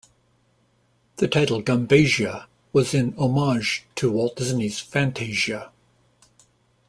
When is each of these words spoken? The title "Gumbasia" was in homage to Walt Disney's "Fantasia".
The 1.17 1.27
title 1.27 1.61
"Gumbasia" 1.61 2.47
was 2.73 2.95
in 2.95 3.13
homage 3.19 3.85
to 3.97 4.11
Walt 4.11 4.35
Disney's 4.35 4.79
"Fantasia". 4.79 5.71